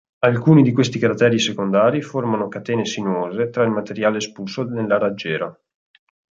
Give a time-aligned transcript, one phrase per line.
[0.23, 5.55] Alcuni di questi crateri secondari formano catene sinuose tra il materiale espulso nella raggiera.